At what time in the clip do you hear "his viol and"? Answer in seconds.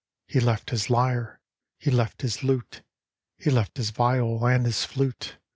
3.77-4.65